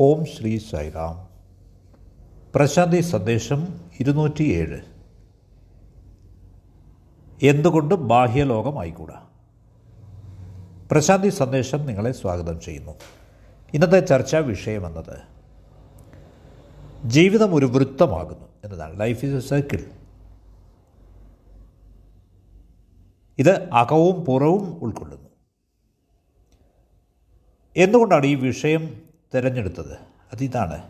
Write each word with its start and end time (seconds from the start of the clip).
ഓം 0.00 0.24
ശ്രീ 0.24 0.58
സൈറാം. 0.58 1.28
പ്രശാന്തി 2.54 3.00
സന്ദേശം 3.00 3.90
ഇരുന്നൂറ്റിയേഴ്. 4.00 4.80
എന്തുകൊണ്ട് 7.42 7.94
ബാഹ്യലോകമായിക്കൂടാ 7.94 9.26
പ്രശാന്തി 10.90 11.28
സന്ദേശം 11.28 11.86
നിങ്ങളെ 11.86 12.12
സ്വാഗതം 12.12 12.60
ചെയ്യുന്നു. 12.60 12.92
ഇന്നത്തെ 13.74 14.00
ചർച്ചാ 14.00 14.38
വിഷയമെന്നത് 14.38 15.22
ജീവിതം 17.04 17.54
ഒരു 17.54 17.66
വൃത്തമാകുന്നു 17.66 18.48
എന്നതാണ്. 18.64 19.00
ലൈഫ് 19.00 19.24
ഇസ് 19.24 19.44
എ 19.44 19.48
സർക്കിൾ 19.48 19.84
ഇത് 23.38 23.70
അകവും 23.70 24.24
പുറവും 24.24 24.80
ഉൾക്കൊള്ളുന്നു. 24.82 25.28
എന്തുകൊണ്ടാണ് 27.76 28.26
ഈ 28.26 28.34
വിഷയം 28.34 29.11
തിരഞ്ഞെടുത്തത്. 29.34 29.98
അതിതാണ്. 30.32 30.82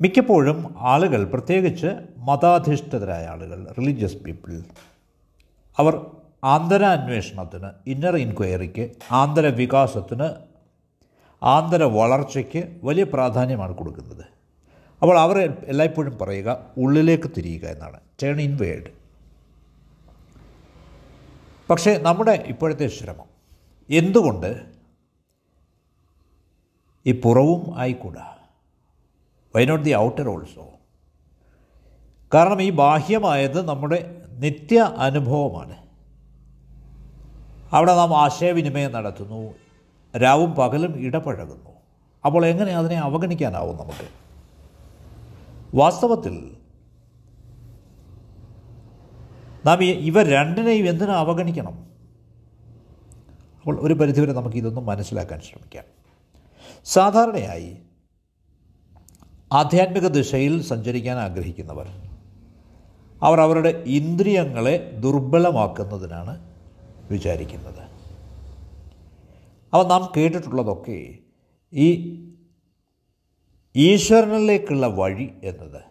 മിക്കപ്പോഴും 0.00 0.74
ആളുകൾ 0.78 1.24
പ്രത്യേകിച്ച് 1.24 1.86
മതാധിഷ്ഠിതരായ 2.18 3.26
ആളുകൾ 3.26 3.74
റിലീജിയസ് 3.78 4.16
പീപ്പിൾ 4.16 4.62
അവർ 5.78 6.06
ആന്തര 6.44 6.84
അന്വേഷണത്തിന് 6.84 7.68
ഇന്നർ 7.86 8.16
ഇൻക്വയറിക്ക് 8.16 8.90
ആന്തര 9.12 9.46
വികാസത്തിന് 9.46 10.28
ആന്തര 11.42 11.82
വളർച്ചയ്ക്ക് 11.82 12.80
വലിയ 12.84 13.04
പ്രാധാന്യമാണ് 13.04 13.74
കൊടുക്കുന്നത്. 13.74 14.24
അപ്പോൾ 15.02 15.18
അവർ 15.18 15.54
എല്ലായ്പ്പോഴും 15.64 16.18
പറയുക 16.18 16.66
ഉള്ളിലേക്ക് 16.78 17.30
തിരിയുക 17.36 17.64
എന്നാണ്. 17.64 18.00
ടേൺ 18.22 18.40
ഇൻവേഡ് 18.40 18.90
പക്ഷേ 21.70 21.98
നമ്മുടെ 21.98 22.30
ഇപ്പോഴത്തെ 22.30 22.86
ശ്രമം 22.88 23.26
എന്തുകൊണ്ട് 23.90 24.79
ഈ 27.06 27.20
പുറവും 27.20 27.78
ആയിക്കൂടാ. 27.78 28.36
Why 29.56 29.64
not 29.64 29.84
the 29.84 29.94
outer 29.94 30.28
also 30.28 30.68
കാരണം 32.34 32.62
ഈ 32.62 32.70
ബാഹ്യമായത് 32.70 33.68
നമ്മുടെ 33.68 34.22
നിത്യ 34.28 34.80
അനുഭവമാണ്. 34.98 35.76
അവിടെ 37.72 37.96
നാം 37.96 38.16
ആശയവിനിമയം 38.16 38.92
നടത്തുന്നു 38.92 39.54
രാവും 40.18 40.52
പകലും 40.52 40.96
ഇടപഴകുന്നു. 40.96 41.70
അപ്പോൾ 42.26 42.46
എങ്ങനെ 42.46 42.72
അതിനെ 42.72 42.96
അവഗണിക്കാനാവും 42.98 43.76
നമുക്ക്? 43.76 44.08
വാസ്തവത്തിൽ 45.74 46.56
നാം 49.66 49.84
ഇവ 49.84 50.22
രണ്ടിനെയും 50.22 50.88
എന്തിനാ 50.88 51.14
അവഗണിക്കണം? 51.14 51.90
അപ്പോൾ 53.60 53.80
ഒരു 53.80 53.94
പരിധിവരെ 53.94 54.32
നമുക്ക് 54.32 54.56
ഇതൊന്നും 54.56 54.86
മനസ്സിലാക്കാൻ 54.86 55.40
ശ്രമിക്കാം. 55.40 55.99
സാധാരണയായി 56.84 57.76
ആധ്യാത്മിക 59.52 60.06
ദിശയിൽ 60.06 60.62
സഞ്ചരിക്കാൻ 60.62 61.18
ആഗ്രഹിക്കുന്നവർ 61.18 61.88
അവർ 63.22 63.40
അവരുടെ 63.40 63.84
ഇന്ദ്രിയങ്ങളെ 63.86 64.90
ദുർബലമാക്കുന്നതിനാണ് 65.00 66.50
വിചാരിക്കുന്നത്. 67.10 67.90
അവ 69.74 69.88
നാം 69.88 70.12
കേട്ടിട്ടുള്ളതൊക്കെ 70.16 71.18
ഈ 71.72 71.88
ഈശ്വരനിലേക്കുള്ള 73.76 74.86
വഴി 74.86 75.30
എന്നത് 75.42 75.82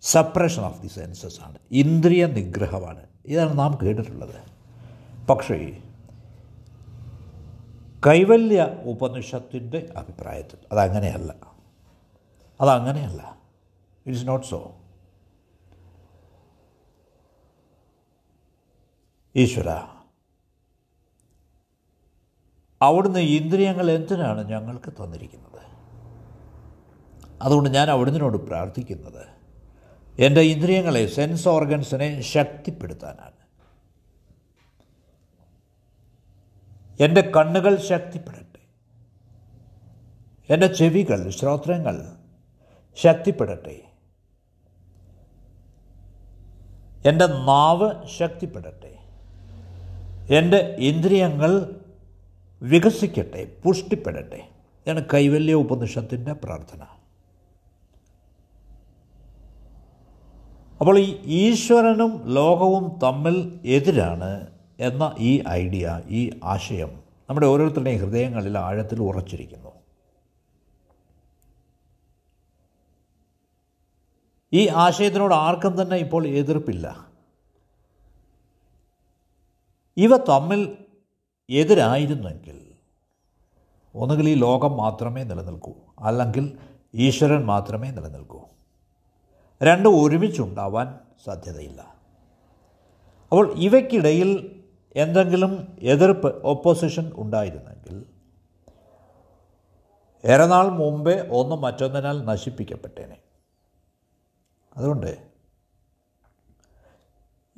സപ്രഷൻ 0.00 0.62
ഓഫ് 0.62 0.82
ദി 0.82 0.88
സെൻസസ് 0.88 1.40
ആണ് 1.40 1.58
ഇന്ദ്രിയ 1.70 2.26
നിഗ്രഹമാണ്. 2.26 3.06
ഇതാണ് 3.26 3.58
നാം 3.58 3.78
കേട്ടിട്ടുള്ളത്. 3.82 4.34
പക്ഷേ 5.26 5.78
കൈവല്യ 8.06 8.68
ഉപനിഷത്തിന്റെ 8.84 9.92
അഭിപ്രായത്തിൽ. 9.96 10.56
അതങ്ങനെയല്ല. 10.72 11.34
അതങ്ങനെയല്ല. 12.60 13.38
ഇറ്റ്സ് 14.06 14.28
നോട്ട് 14.28 14.46
സോ 14.46 14.76
ഈശ്വര 19.36 19.68
അവിടുന്ന് 22.82 23.18
ഇന്ദ്രിയങ്ങൾ 23.18 23.90
എന്തിനാണ് 23.90 24.48
ഞങ്ങൾക്ക് 24.48 24.92
തന്നിരിക്കുന്നത്? 24.92 25.52
അതുകൊണ്ട് 27.42 27.70
ഞാൻ 27.70 27.90
അവിടുന്നതിനോട് 27.90 28.36
പ്രാർത്ഥിക്കുന്നത് 28.36 29.26
എന്റെ 30.18 30.40
ഇന്ദ്രിയങ്ങളെ 30.40 31.06
സെൻസ് 31.06 31.48
ഓർഗൻസിനെ 31.48 32.20
ശക്തിപ്പെടുത്താനാണ്. 32.20 33.41
എന്റെ 37.00 37.20
കണ്ണുകൾ 37.20 37.76
ശക്തിപ്പെടട്ടെ. 37.76 38.42
എന്റെ 40.50 40.66
ചെവികൾ 40.66 41.30
ശ്രോത്രങ്ങൾ 41.30 42.16
ശക്തിപ്പെടട്ടെ. 42.96 43.80
എന്റെ 47.08 47.26
നാവ് 47.26 48.06
ശക്തിപ്പെടട്ടെ. 48.18 48.98
എന്റെ 50.34 50.76
ഇന്ദ്രിയങ്ങൾ 50.78 51.80
വികസിക്കട്ടെ 52.62 53.56
പുഷ്ടിപ്പെടട്ടെ. 53.64 54.48
ഇതാണ് 54.86 55.04
കൈവല്യ 55.14 55.54
ഉപനിഷത്തിന്റെ 55.54 56.32
പ്രാർത്ഥന. 56.32 56.82
അപ്പോൾ 60.80 60.98
ഈ 60.98 61.20
ഈശ്വരനും 61.24 62.34
ലോകവും 62.34 62.98
തമ്മിൽ 63.02 63.60
എതിരാണ് 63.64 64.46
എന്ന 64.82 65.14
ഈ 65.18 65.42
ഐഡിയ 65.48 66.02
ഈ 66.06 66.40
ആശയം 66.44 67.02
നമ്മുടെ 67.28 67.46
ഓരോരുത്തരുടെയും 67.46 68.00
ഹൃദയങ്ങളിൽ 68.00 68.58
ആഴത്തിൽ 68.58 69.02
ഉറച്ചിരിക്കുന്നു. 69.02 69.72
ഈ 74.52 74.68
ആശയത്തിനോട് 74.68 75.34
ആർക്കും 75.34 75.82
തന്നെ 75.82 75.96
ഇപ്പോൾ 75.96 76.26
എതിർപ്പില്ല. 76.26 77.06
ഇവ 79.96 80.16
തമ്മിൽ 80.16 80.76
എതിരായിരുന്നെങ്കിൽ 81.50 82.72
ഒന്നുകിൽ 83.94 84.28
ഈ 84.28 84.34
ലോകം 84.34 84.76
മാത്രമേ 84.76 85.22
നിലനിൽക്കൂ 85.22 85.72
അല്ലെങ്കിൽ 85.98 86.58
ഈശ്വരൻ 86.94 87.44
മാത്രമേ 87.44 87.90
നിലനിൽക്കൂ. 87.90 88.40
രണ്ടും 89.62 90.04
ഒരുമിച്ചുണ്ടാവാൻ 90.04 90.98
സാധ്യതയില്ല. 91.24 91.80
അപ്പോൾ 93.32 93.54
ഇവയ്ക്കിടയിൽ 93.56 94.61
എന്തെങ്കിലും 94.96 95.78
എതിർപ്പ് 95.80 96.42
ഓപ്പോസിഷൻ 96.44 97.12
ഉണ്ടായിരുന്നെങ്കിൽ 97.14 98.06
ഏറെ 100.24 100.46
നാൾ 100.46 100.68
മുമ്പേ 100.68 101.28
ഒന്ന് 101.30 101.56
മറ്റൊന്നിനാൽ 101.56 102.24
നശിപ്പിക്കപ്പെട്ടേനെ. 102.24 103.16
അതുകൊണ്ട് 104.76 105.32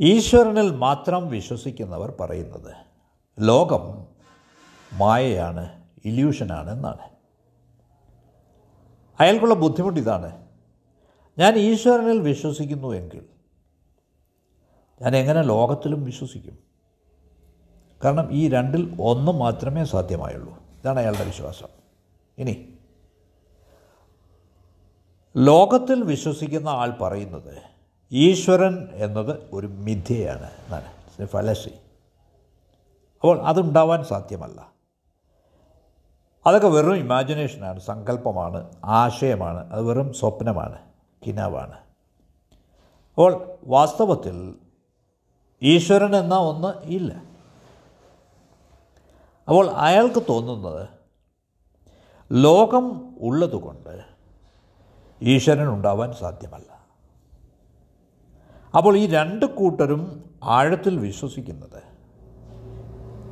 ഈശ്വരനിൽ 0.01 0.71
മാത്രം 0.71 1.29
വിശ്വസിക്കുന്നവർ 1.29 2.13
പറയുന്നത് 2.21 2.77
ലോകം 3.41 4.07
മായയാണ് 4.93 5.83
ഇല്യൂഷനാണ് 6.05 6.71
എന്നാണ്. 6.71 7.11
അയാൾക്കുള്ള 9.21 9.55
ബുദ്ധിമുട്ട് 9.55 10.01
ഇതാണ്. 10.01 10.47
ഞാൻ 11.39 11.57
ഈശ്വരനിൽ 11.57 12.21
വിശ്വസിക്കുന്നു 12.21 12.95
എങ്കിൽ 12.95 13.27
ഞാൻ 15.03 15.17
എങ്ങനെ 15.17 15.43
ലോകത്തിലും 15.43 16.05
വിശ്വസിക്കും? 16.05 16.74
കാരണം 18.03 18.33
ഈ 18.33 18.49
രണ്ടിൽ 18.49 18.97
ഒന്ന് 19.01 19.33
മാത്രമേ 19.33 19.85
സാധ്യമായുള്ളൂ. 19.85 20.57
ഇതാണ് 20.81 20.99
അയാളുടെ 20.99 21.25
വിശ്വാസം. 21.25 21.67
ഇനി 22.39 22.69
ലോകത്തിൽ 25.37 26.03
വിശ്വസിക്കുന്ന 26.03 26.69
ആൾ 26.69 26.91
പറയുന്നത് 26.91 27.63
ഈശ്വരൻ 28.13 28.89
എന്നത് 28.93 29.51
ഒരു 29.53 29.67
മിഥ്യയാണ് 29.67 30.51
എന്നാണ്. 30.65 31.27
ഫലസി 31.27 31.71
അപ്പോൾ 33.15 33.41
അതുണ്ടാവാൻ 33.41 34.05
സാധ്യമല്ല. 34.05 34.73
അതൊക്കെ 36.47 36.69
വെറും 36.69 36.97
ഇമാജിനേഷനാണ് 36.97 37.81
സങ്കല്പമാണ് 37.81 38.71
ആശയമാണ് 38.85 39.73
അത് 39.73 39.83
വെറും 39.83 40.13
സ്വപ്നമാണ് 40.13 40.79
കിനാവാണ്. 41.27 41.75
അപ്പോൾ 43.13 43.57
വാസ്തവത്തിൽ 43.65 44.55
ഈശ്വരൻ 45.63 46.17
എന്ന 46.17 46.35
ഒന്ന് 46.35 46.87
ഇല്ല. 46.87 47.34
അപ്പോൾ 49.49 49.71
അയാൾക്ക് 49.71 50.23
തോന്നുന്നത് 50.29 50.89
ലോകം 52.33 53.17
ഉള്ളതുകൊണ്ട് 53.21 54.03
ഈശ്വരൻ 55.23 55.69
ഉണ്ടാവാൻ 55.69 56.13
സാധ്യമല്ല. 56.13 56.87
അപ്പോൾ 58.77 58.97
ഈ 58.97 59.07
രണ്ട് 59.07 59.47
കൂട്ടരും 59.47 60.31
ആഴത്തിൽ 60.43 60.99
വിശ്വസിക്കുന്നത് 60.99 61.83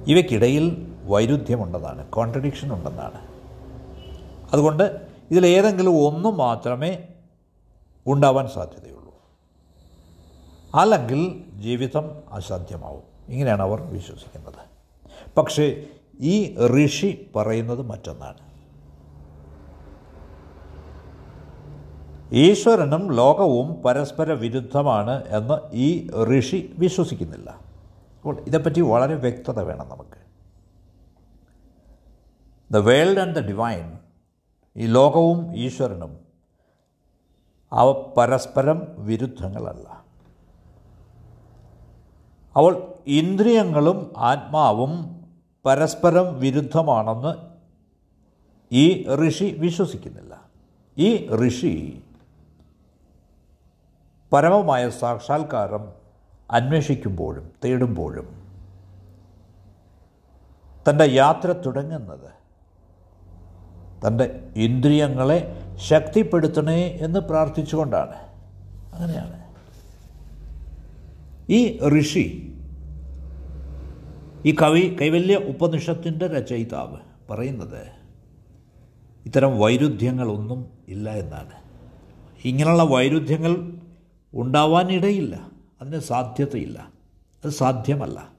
ഇവയ്ക്കിടയിൽ 0.06 0.97
വൈരുദ്ധ്യമുണ്ടെന്നാണ് 1.05 2.11
കോൺട്രഡിക്ഷൻ 2.11 2.73
ഉണ്ടെന്നാണ്. 2.73 3.32
അതുകൊണ്ട് 4.53 5.06
ഇതിലേതെങ്കിലും 5.31 5.91
ഒന്ന് 5.91 6.29
മാത്രമേ 6.29 7.08
ഉണ്ടാവാൻ 8.06 8.49
സാധ്യതയുള്ളൂ. 8.49 9.15
അല്ലെങ്കിൽ 10.75 11.44
ജീവിതം 11.61 12.23
അസാധ്യമാവും. 12.32 13.03
ഇങ്ങനെയാണ് 13.29 13.62
അവർ 13.62 13.81
വിശ്വസിക്കുന്നത്. 13.81 14.58
പക്ഷേ 15.37 15.87
ഈ 16.22 16.56
ഋഷി 16.86 17.30
പറയുന്നത് 17.36 17.82
മറ്റൊന്നാണ്. 17.82 18.52
ഈശ്വരനും 22.32 23.12
ലോകവും 23.12 23.82
പരസ്പര 23.82 24.32
വിരുദ്ധമാണ് 24.32 25.24
എന്ന് 25.24 25.74
ഈ 25.74 26.10
ഋഷി 26.38 26.74
വിശ്വസിക്കുന്നില്ല. 26.78 27.50
അപ്പോൾ 28.19 28.40
ഇതേപ്പറ്റി 28.40 28.80
വളരെ 28.80 29.14
വ്യക്തത 29.14 29.60
വേണം 29.60 29.88
നമുക്ക്. 29.88 30.22
The 32.72 32.76
world 32.76 33.19
and 33.19 33.34
the 33.34 33.46
divine 33.46 33.98
ഈ 34.76 34.86
ലോകവും 34.86 35.56
ഈശ്വരനും 35.56 36.20
അവ 37.72 37.92
പരസ്പരം 38.16 38.86
വിരുദ്ധങ്ങളല്ല. 38.98 40.02
അവൾ 42.56 42.94
ഇന്ദ്രിയങ്ങളും 43.06 44.12
ആത്മാവും 44.16 45.21
പരസ്പരം 45.64 46.41
വിരുദ്ധമാണെന്ന് 46.41 47.35
ഈ 48.73 49.06
ഋഷി 49.29 49.56
വിശ്വസിക്കുന്നില്ല. 49.59 50.41
ഈ 50.99 51.29
ഋഷി 51.49 52.03
പരമമായ 54.32 54.91
സാക്ഷാത്കാരം 54.91 55.93
അന്വേഷിക്കുമ്പോഴും 56.50 57.53
തേടുമ്പോഴും 57.64 58.43
തന്റെ 60.88 61.05
യാത്ര 61.05 61.53
തുടങ്ങുന്നത് 61.53 62.31
തന്റെ 64.06 64.50
ഇന്ദ്രിയങ്ങളെ 64.56 65.38
ശക്തിപ്പെടുത്തണേ 65.76 66.82
എന്ന് 66.87 67.20
പ്രാർത്ഥിച്ചുകൊണ്ടാണ്. 67.20 68.17
അങ്ങനെയാണ്. 68.94 69.43
ഈ 71.50 71.79
ഋഷി 71.88 72.51
ഈ 74.47 74.56
കവി 74.62 74.97
കൈവല്യ 75.00 75.37
ഉപനിഷത്തിന്റെ 75.37 76.27
രചയിതാവ് 76.27 76.97
പറയുന്നത് 77.31 77.87
ഇത്തരം 79.27 79.59
വൈരുദ്ധ്യങ്ങളൊന്നും 79.59 80.67
ഇല്ല 80.89 81.11
എന്നാണ്. 81.11 81.53
ഇങ്ങനെയുള്ള 82.44 82.83
വൈരുദ്ധ്യങ്ങൾ 82.83 83.81
ഉണ്ടാവാനിടയില്ല. 84.35 85.50
അതിന് 85.81 86.00
സാധ്യതയില്ല. 86.00 86.93
അത് 87.44 87.50
സാധ്യമല്ല. 87.50 88.33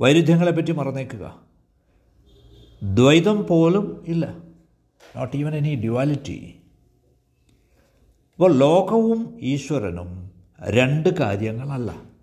വൈരുദ്ധ്യങ്ങളെപ്പറ്റി 0.00 0.72
മറന്നേക്കുക. 0.72 1.42
ദ്വൈതം 2.82 3.46
പോലും 3.46 4.04
ഇല്ല. 4.08 4.36
നോട്ട് 5.16 5.36
ഈവൻ 5.36 5.54
എനി 5.54 5.74
ഡ്യുവാലിറ്റി 5.74 6.62
അപ്പോൾ 8.34 8.54
ലോകവും 8.54 9.38
ഈശ്വരനും 9.40 10.30
രണ്ട് 10.60 11.08
കാര്യങ്ങളല്ല. 11.08 12.13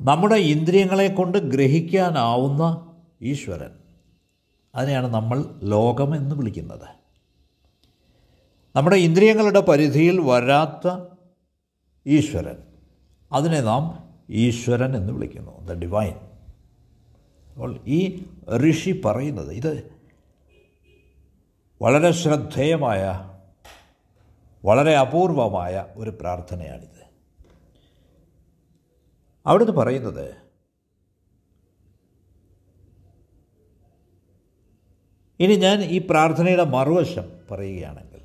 നമ്മുടെ 0.00 0.34
ഇന്ദ്രിയങ്ങളെ 0.34 1.08
കൊണ്ട് 1.08 1.38
ഗ്രഹിക്കാനാവുന്ന 1.38 2.92
ഈശ്വരൻ. 3.22 3.70
അതിനെയാണ് 4.74 5.06
നമ്മൾ 5.06 5.44
ലോകമെന്ന് 5.62 6.34
വിളിക്കുന്നത്. 6.34 6.88
നമ്മുടെ 8.76 8.96
ഇന്ദ്രിയങ്ങളുടെ 8.96 9.60
പരിധിയിൽ 9.60 10.20
വരാത്ത 10.20 11.04
ഈശ്വരൻ. 12.06 12.56
അതിനെ 13.32 13.60
നാം 13.60 14.14
ഈശ്വരൻ 14.30 14.96
എന്ന് 14.96 15.12
വിളിക്കുന്നു. 15.12 15.66
ദ 15.66 15.72
ഡിവൈൻ 15.72 16.14
അപ്പോൾ 17.48 17.80
ഈ 17.86 18.24
ഋഷി 18.70 19.00
പറയുന്നത് 19.04 19.52
ഇത് 19.52 19.92
വളരെ 21.82 22.10
ശ്രദ്ധേയമായ 22.10 23.30
വളരെ 24.64 24.96
അപൂർവമായ 24.96 25.86
ഒരു 25.96 26.10
പ്രാർത്ഥനയാണിത്. 26.10 27.09
അവിടുന്ന് 29.46 29.72
പറയുന്നത് 29.72 30.26
ഇനി 35.40 35.56
ഞാൻ 35.56 35.82
ഈ 35.82 35.98
പ്രാർത്ഥനയുടെ 35.98 36.64
മറുവശം 36.64 37.26
പറയുകയാണെങ്കിൽ 37.50 38.20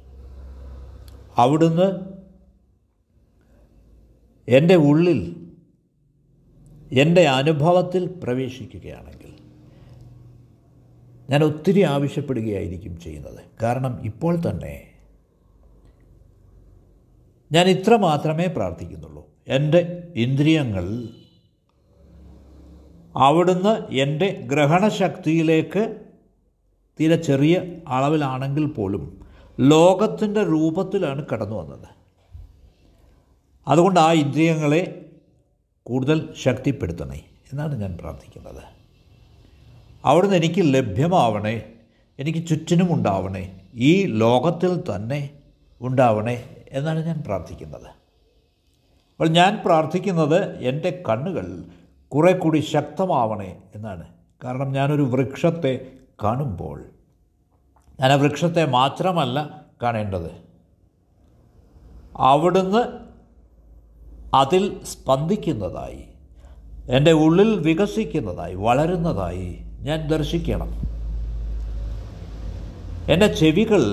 അവിടുന്ന് 1.38 2.15
എന്റെ 4.47 4.75
ഉള്ളിൽ 4.75 5.51
എന്റെ 6.91 7.27
അനുഭവത്തിൽ 7.27 8.19
പ്രവേശിക്കുകയാണെങ്കിൽ 8.23 9.31
ഞാൻ 11.29 11.44
ഒത്തിരി 11.44 11.81
ആവശ്യപ്പെടുകയായിരിക്കും 11.81 13.00
ചെയ്യുന്നത്. 13.00 13.44
കാരണം 13.63 14.06
ഇപ്പോൾ 14.06 14.35
തന്നെ 14.50 14.91
ഞാൻ 17.51 17.68
ഇത്ര 17.68 17.95
മാത്രമേ 17.95 18.47
പ്രാർത്ഥിക്കുന്നുള്ളൂ. 18.47 19.34
എന്റെ 19.47 20.03
ഇന്ദ്രിയങ്ങൾ 20.15 20.86
അവിടുന്ന് 23.15 23.94
എന്റെ 23.94 24.42
ഗ്രഹണശക്തിയിലേക്ക് 24.51 26.01
തീരെ 27.00 27.15
ചെറിയ 27.15 27.62
അളവിലാണെങ്കിൽ 27.88 28.65
പോലും 28.65 29.25
ലോകത്തിന്റെ 29.59 30.44
രൂപത്തിലാണ് 30.44 31.25
കടന്നു 31.25 31.56
വന്നത്. 31.56 31.88
അതുകൊണ്ട് 33.68 34.00
ആ 34.00 34.12
ഇന്ദ്രിയങ്ങളെ 34.12 35.12
കൂടുതൽ 35.83 36.33
ശക്തിപ്പെടുത്തണേ 36.44 37.25
എന്നാണ് 37.51 37.81
ഞാൻ 37.81 37.97
പ്രാർത്ഥിക്കുന്നത്. 37.97 38.63
അവിടുന്ന് 40.06 40.36
എനിക്ക് 40.36 40.74
ലഭ്യമാവണേ 40.74 41.74
എനിക്ക് 42.19 42.47
ചുറ്റിനും 42.47 42.94
ഉണ്ടാവണേ 42.94 43.62
ഈ 43.74 44.06
ലോകത്തിൽ 44.06 44.95
തന്നെ 44.95 45.30
ഉണ്ടാവണേ 45.81 46.65
എന്നാണ് 46.71 47.06
ഞാൻ 47.06 47.24
പ്രാർത്ഥിക്കുന്നത്. 47.25 48.05
അപ്പോൾ 49.15 49.29
ഞാൻ 49.29 49.62
പ്രാർത്ഥിക്കുന്നത് 49.65 50.59
എന്റെ 50.59 51.03
കണ്ണുകൾ 51.09 51.63
കുറെ 52.07 52.33
കൂടി 52.33 52.59
ശക്തമാവണേ 52.59 53.57
എന്നാണ്. 53.75 54.07
കാരണം 54.44 54.71
ഞാനൊരു 54.71 55.01
വൃക്ഷത്തെ 55.01 55.88
കാണുമ്പോൾ 56.23 56.83
ഞാൻ 58.00 58.12
ആ 58.12 58.15
വൃക്ഷത്തെ 58.15 58.65
മാത്രമല്ല 58.65 59.63
കാണേണ്ടത്. 59.83 60.31
അവിടുന്ന് 62.15 62.81
അതിൽ 64.33 64.85
സ്പന്ദിക്കുന്നതായി 64.85 66.03
എന്റെ 66.89 67.11
ഉള്ളിൽ 67.11 67.59
വികസിക്കുന്നതായി 67.59 68.56
വളരുന്നതായി 68.56 69.65
ഞാൻ 69.79 70.07
ദർശിക്കണം. 70.07 70.69
എന്റെ 73.11 73.27
ചെവികൾ 73.27 73.83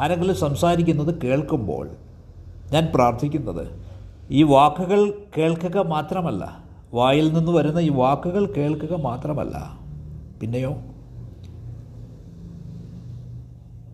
ആരെങ്കിലും 0.00 0.36
സംസാരിക്കുന്നത് 0.36 1.22
കേൾക്കുമ്പോൾ 1.22 1.90
ഞാൻ 2.72 2.92
പ്രാർത്ഥിക്കുന്നത് 2.94 3.91
ഈ 4.32 4.42
വാക്കുകൾ 4.42 5.26
കേൾക്കുക 5.38 5.78
മാത്രമല്ല 5.78 6.64
വായിൽ 6.94 7.32
നിന്ന് 7.32 7.52
വരുന്ന 7.52 7.78
ഈ 7.78 7.88
വാക്കുകൾ 7.88 8.46
കേൾക്കുക 8.46 8.96
മാത്രമല്ല. 8.96 9.78
പിന്നെയോ? 10.40 10.72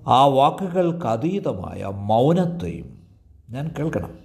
ആ 0.07 0.26
വാക്കുകൾക്ക് 0.26 1.07
അതീതമായ 1.07 1.85
മൗനത്തെയും 1.85 2.99
ഞാൻ 3.50 3.75
കേൾക്കണം. 3.78 4.18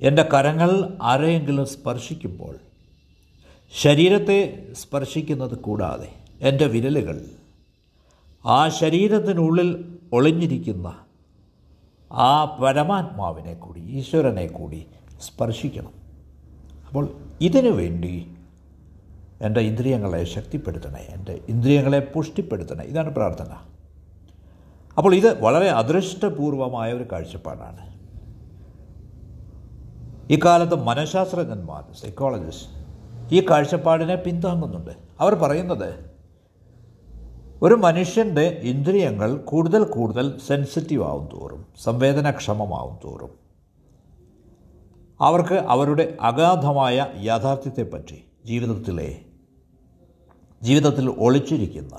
എന്റെ 0.00 0.28
കരങ്ങൾ 0.34 0.98
ആരെയെങ്കിലും 1.02 1.66
സ്പർശിക്കുമ്പോൾ 1.66 2.56
ശരീരത്തെ 3.82 4.68
സ്പർശിക്കുന്നത് 4.72 5.58
കൂടാതെ 5.58 6.08
എന്റെ 6.40 6.66
വിരലുകൾ 6.66 7.20
ആ 8.46 8.68
ശരീരത്തിനുള്ളിൽ 8.68 9.98
ഒളിഞ്ഞിരിക്കുന്ന 10.12 11.03
ആ 12.14 12.58
പരമാത്മാവിനെ 12.62 13.54
കൂടി 13.54 13.80
ഈശ്വരനെ 13.80 14.46
കൂടി 14.46 14.86
സ്പർശിക്കണം. 15.20 15.92
അപ്പോൾ 16.88 17.08
ഇതിനു 17.40 17.70
വേണ്ടി 17.70 18.36
എന്റെ 19.40 19.60
ഇന്ദ്രിയങ്ങളെ 19.60 20.24
ശക്തിപ്പെടുത്തണേ 20.24 21.06
എന്റെ 21.10 21.40
ഇന്ദ്രിയങ്ങളെ 21.48 21.98
പുഷ്ടിപ്പെടുത്തണേ 22.14 22.84
ഇതാണ് 22.84 23.14
പ്രാർത്ഥന. 23.14 23.46
അപ്പോൾ 24.98 25.14
ഇത് 25.14 25.40
വളരെ 25.42 25.70
അദൃഷ്ടപൂർവമായ 25.70 26.92
ഒരു 26.92 27.04
കാഴ്ചപ്പാടാണ്. 27.12 27.94
ഇക്കാലത്ത് 30.30 30.74
മനഃശാസ്ത്രജ്ഞന്മാർ 30.74 31.94
സൈക്കോളജിസ്റ്റ് 32.02 32.84
ഈ 33.34 33.46
കാഴ്ചപ്പാടിനെ 33.50 34.14
പിന്താങ്ങുന്നുണ്ട്. 34.14 34.90
അവർ 35.20 35.34
പറയുന്നത് 35.34 36.13
ഒരു 37.64 37.74
മനുഷ്യന്റെ 37.74 38.60
ഇന്ദ്രിയങ്ങൾ 38.62 39.36
കൂടുതൽ 39.36 39.84
കൂടുതൽ 39.84 40.38
സെൻസിറ്റീവ് 40.46 41.04
ആവും 41.04 41.28
തോറും 41.32 41.66
സംവേദനക്ഷമമാവും 41.82 42.98
തോറും. 43.04 43.30
അവർക്ക് 45.20 45.54
അവരുടെ 45.54 46.16
അഗാധമായ 46.20 47.06
യാഥാർത്ഥ്യത്തെപ്പറ്റി 47.16 48.24
ജീവിതത്തിലെ 48.44 49.20
ജീവിതത്തിൽ 50.62 51.10
ഒളിച്ചിരിക്കുന്ന 51.18 51.94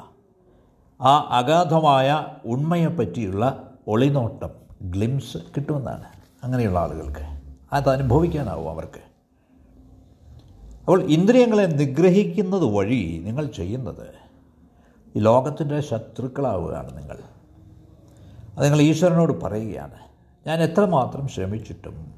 ആ 1.02 1.28
അഗാധമായ 1.30 2.26
ഉണ്മയെപ്പറ്റിയുള്ള 2.46 3.70
ഒളിനോട്ടം 3.88 4.50
ഗ്ലിംസ് 4.82 5.38
കിട്ടുമെന്നാണ് 5.38 6.06
അങ്ങനെയുള്ള 6.44 6.80
ആളുകൾക്ക്. 6.80 7.40
അത് 7.74 7.90
അനുഭവിക്കാനാവും 7.90 8.70
അവർക്ക്. 8.70 9.02
അപ്പോൾ 10.80 11.02
ഇന്ദ്രിയങ്ങളെ 11.02 11.66
നിഗ്രഹിക്കുന്നത് 11.66 12.66
വഴി 12.76 13.22
നിങ്ങൾ 13.26 13.46
ചെയ്യുന്നത് 13.46 14.25
ഈ 15.16 15.20
ലോകത്തിന്റെ 15.20 15.82
ശത്രുക്കളാവുകയാണ് 15.82 16.98
നിങ്ങൾ. 16.98 17.18
അത് 18.58 18.66
നിങ്ങൾ 18.66 18.82
ഈശ്വരനോട് 18.82 19.42
പറയുകയാണ്. 19.44 19.96
ഞാൻ 20.48 20.62
എത്രമാത്രം 20.62 21.28
ശ്രമിച്ചിട്ടും 21.28 22.14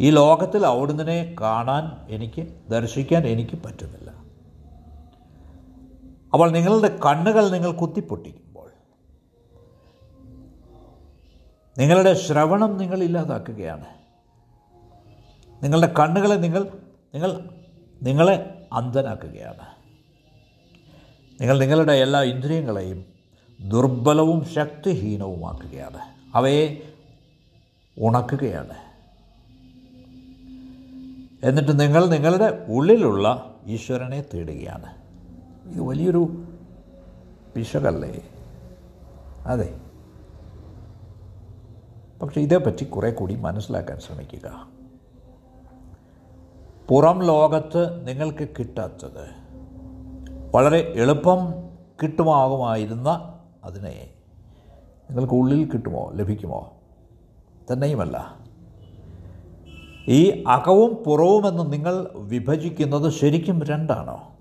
ഈ 0.00 0.10
ലോകത്തിൽ 0.10 0.66
അവിടുന്നതിനെ 0.66 1.36
കാണാൻ 1.40 2.06
എനിക്ക് 2.08 2.46
ദർശിക്കാൻ 2.70 3.26
എനിക്ക് 3.26 3.62
പറ്റുന്നില്ല. 3.62 4.10
അപ്പോൾ 6.32 6.50
നിങ്ങളുടെ 6.50 6.98
കണ്ണുകൾ 7.06 7.48
നിങ്ങൾ 7.48 7.72
കുത്തിപ്പൊട്ടിക്കുമ്പോൾ 7.72 8.70
നിങ്ങളുടെ 11.78 12.14
ശ്രവണം 12.14 12.76
നിങ്ങൾ 12.76 13.02
ഇല്ലാതാക്കുകയാണ്. 13.02 13.84
നിങ്ങളുടെ 15.64 15.94
കണ്ണുകളെ 15.98 16.34
നിങ്ങൾ 16.34 16.68
നിങ്ങൾ 17.14 17.48
നിങ്ങളെ 18.02 18.66
അന്ധനാക്കുകയാണ്. 18.72 19.73
നിങ്ങൾ 21.40 21.58
നിങ്ങളുടെ 21.58 21.92
എല്ലാ 21.92 22.22
ഇന്ദ്രിയങ്ങളെയും 22.22 23.04
ദുർബലവും 23.60 24.44
ശക്തിഹീനവുമാക്കുകയാണ്. 24.44 25.98
അവയെ 26.34 26.92
ഉണക്കുകയാണ്. 27.98 28.74
എന്നിട്ട് 31.42 31.80
നിങ്ങൾ 31.80 32.06
നിങ്ങളുടെ 32.06 32.66
ഉള്ളിലുള്ള 32.68 33.54
ഈശ്വരനെ 33.66 34.24
തേടുകയാണ്. 34.34 34.94
ഇത് 35.68 35.80
വലിയൊരു 35.80 36.44
പിശകല്ലേ? 37.56 38.28
അതെ. 39.46 39.80
പക്ഷെ 42.22 42.40
ഇതേപ്പറ്റി 42.40 42.84
കുറേ 42.84 43.10
കൂടി 43.10 43.34
മനസ്സിലാക്കാൻ 43.34 44.00
ശ്രമിക്കുക. 44.00 44.68
പുറം 46.88 47.26
ലോകത്ത് 47.26 48.08
നിങ്ങൾക്ക് 48.08 48.48
കിട്ടാത്തത് 48.58 49.43
വളരെ 50.54 50.92
എളുപ്പം 50.96 51.38
കിട്ടുമാകുമായിരുന്ന 52.02 53.38
അതിനെ 53.64 54.08
നിങ്ങൾക്ക് 55.10 55.34
ഉള്ളിൽ 55.34 55.64
കിട്ടുമോ? 55.64 56.10
ലഭിക്കുമോ? 56.14 56.72
തന്നെയുമല്ല. 57.72 58.38
ഈ 60.08 60.44
അകവും 60.46 60.94
പുറവുമെന്ന് 60.94 61.72
നിങ്ങൾ 61.72 62.08
വിഭജിക്കുന്നത് 62.14 63.10
ശരിക്കും 63.10 63.62
രണ്ടാണോ? 63.62 64.32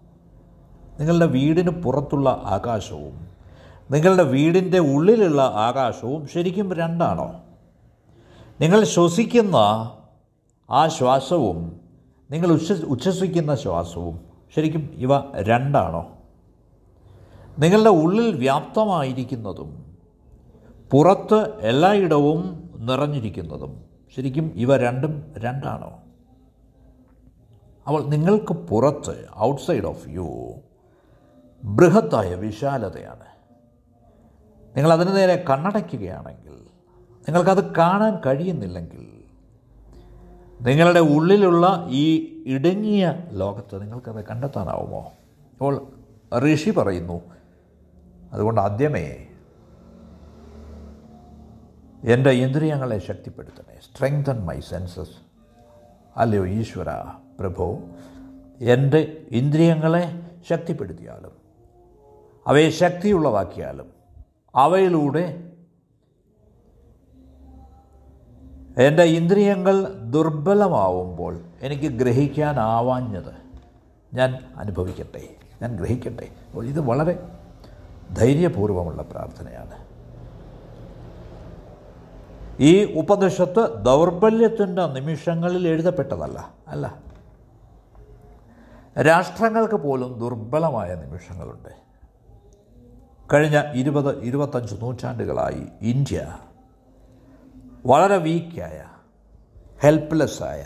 നിങ്ങളുടെ 0.99 1.25
വീടിന് 1.25 1.69
പുറത്തുള്ള 1.69 2.41
ആകാശവും 2.45 3.27
നിങ്ങളുടെ 3.91 4.23
വീടിന്റെ 4.23 4.79
ഉള്ളിലുള്ള 4.79 5.41
ആകാശവും 5.41 6.27
ശരിക്കും 6.27 6.73
രണ്ടാണോ? 6.73 7.35
നിങ്ങൾ 8.61 8.83
ശ്വസിക്കുന്ന 8.83 9.55
ആ 10.69 10.87
ശ്വാസവും 10.87 11.79
നിങ്ങൾ 12.31 12.51
ഉച്ഛ 12.51 12.71
ഉച്ഛസിക്കുന്ന 12.71 13.55
ശ്വാസവും 13.55 14.32
ശരിക്കും 14.55 14.91
ഇവ 14.95 15.09
രണ്ടാണോ? 15.41 16.17
നിങ്ങളുടെ 17.59 17.89
ഉള്ളിൽ 17.89 18.37
വ്യാപ്തമായിരിക്കുന്നതും 18.37 19.69
പുറത്ത് 20.91 21.59
എല്ലായിടവും 21.59 22.41
നിറഞ്ഞിരിക്കുന്നതും 22.75 23.83
ശരിക്കും 24.15 24.51
ഇവ 24.55 24.77
രണ്ടും 24.77 25.33
രണ്ടാണോ? 25.37 25.91
അപ്പോൾ 27.87 28.03
നിങ്ങൾക്ക് 28.09 28.53
പുറത്ത് 28.53 29.25
ഔട്ട്സൈഡ് 29.39 29.85
ഓഫ് 29.85 30.09
യു 30.09 30.27
ബൃഹത്തായ 31.63 32.35
വിശാലതയാണ്. 32.35 33.27
നിങ്ങൾ 34.75 34.93
അതിന് 34.93 35.15
നേരെ 35.15 35.45
കണ്ണടയ്ക്കുകയാണെങ്കിൽ 35.49 36.53
നിങ്ങൾക്കത് 37.27 37.75
കാണാൻ 37.75 38.19
കഴിയുന്നില്ലെങ്കിൽ 38.25 39.02
നിങ്ങളുടെ 40.63 40.99
ഉള്ളിലുള്ള 40.99 41.87
ഈ 41.89 42.05
ഇടുങ്ങിയ 42.47 43.13
ലോകത്ത് 43.31 43.81
നിങ്ങൾക്കത് 43.81 44.25
കണ്ടെത്താനാവുമോ? 44.25 45.11
അപ്പോൾ 45.51 45.87
ഋഷി 46.53 46.69
പറയുന്നു 46.69 47.21
അതുകൊണ്ട് 48.31 48.61
ആദ്യമേ 48.61 49.27
എന്റെ 52.03 52.29
ഇന്ദ്രിയങ്ങളെ 52.29 52.97
ശക്തിപ്പെടുത്തണേ. 52.97 53.79
സ്ട്രെങ്തൻ 53.83 54.45
മൈ 54.45 54.59
സെൻസസ് 54.59 55.17
അല്ലയോ 56.17 56.47
ഈശ്വര 56.47 56.87
പ്രഭു 57.39 57.77
എന്റെ 58.59 59.27
ഇന്ദ്രിയങ്ങളെ 59.31 60.03
ശക്തിപ്പെടുത്തിയാലും 60.49 61.31
അവയെ 62.47 62.69
ശക്തിയുള്ളതാക്കിയാലും 62.69 63.93
അവയിലൂടെ 64.55 65.49
എന്റെ 68.77 69.03
ഇന്ദ്രിയങ്ങൾ 69.03 70.02
ദുർബലമാവുമ്പോൾ 70.13 71.39
എനിക്ക് 71.61 71.83
ഗ്രഹിക്കാനാവാഞ്ഞത് 71.83 73.43
ഞാൻ 74.13 74.39
അനുഭവിക്കട്ടെ 74.57 75.29
ഞാൻ 75.61 75.77
ഗ്രഹിക്കട്ടെ. 75.77 76.27
അപ്പോൾ 76.49 76.65
ഇത് 76.65 76.79
വളരെ 76.79 77.27
ധൈര്യപൂർവമുള്ള 78.13 79.01
പ്രാർത്ഥനയാണ്. 79.01 79.83
ഈ 82.59 82.99
ഉപനിഷത്ത് 82.99 83.85
ദൗർബല്യത്തിന്റെ 83.85 84.85
നിമിഷങ്ങളിൽ 84.85 85.67
എഴുതപ്പെട്ടതല്ല 85.67 86.53
അല്ല. 86.67 86.99
രാഷ്ട്രങ്ങൾക്ക് 89.01 89.75
പോലും 89.75 90.19
ദുർബലമായ 90.19 90.95
നിമിഷങ്ങളുണ്ട്. 90.95 91.69
കഴിഞ്ഞ 93.33 93.63
ഇരുപത് 93.73 94.21
ഇരുപത്തഞ്ച് 94.23 94.75
നൂറ്റാണ്ടുകളായി 94.81 95.67
ഇന്ത്യ 95.81 96.37
വളരെ 97.85 98.17
വീക്കായ 98.17 98.92
ഹെൽപ്ലെസ്സായ 99.83 100.65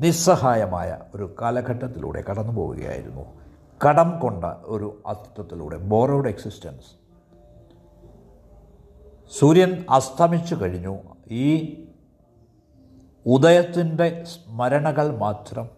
നിസ്സഹായമായ 0.00 0.98
ഒരു 1.14 1.34
കാലഘട്ടത്തിലൂടെ 1.40 2.24
കടന്നു 2.30 2.52
പോവുകയായിരുന്നു. 2.52 3.40
കടം 3.86 4.20
കൊണ്ട 4.20 4.44
ഒരു 4.44 5.02
അസ്തിത്വത്തിലൂടെ 5.06 5.76
ബോറോഡ് 5.76 6.28
എക്സിസ്റ്റൻസ് 6.28 6.86
സൂര്യൻ 9.38 9.84
അസ്തമിച്ചു 9.90 10.54
കഴിഞ്ഞു. 10.54 10.98
ഈ 11.30 11.74
ഉദയത്തിന്റെ 13.26 14.24
സ്മരണകൾ 14.24 15.16
മാത്രം 15.16 15.70